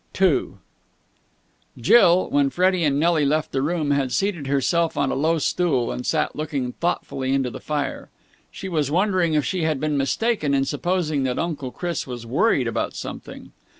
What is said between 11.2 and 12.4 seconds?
that Uncle Chris was